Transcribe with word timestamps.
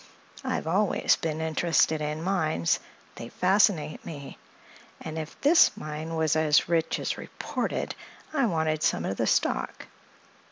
I've 0.43 0.65
always 0.65 1.15
been 1.15 1.41
interested 1.41 2.01
in 2.01 2.23
mines; 2.23 2.79
they 3.17 3.29
fascinate 3.29 4.03
me; 4.03 4.39
and 4.99 5.19
if 5.19 5.39
this 5.41 5.77
mine 5.77 6.15
was 6.15 6.35
as 6.35 6.67
rich 6.67 6.97
as 6.99 7.19
reported 7.19 7.93
I 8.33 8.47
wanted 8.47 8.81
some 8.81 9.05
of 9.05 9.17
the 9.17 9.27
stock. 9.27 9.85